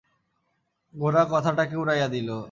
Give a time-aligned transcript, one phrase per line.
[0.95, 2.31] গোরা কথাটাকে উড়াইয়া দিল।